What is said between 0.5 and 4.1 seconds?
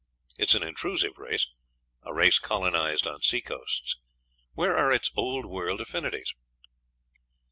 an intrusive race; a race colonized on sea coasts.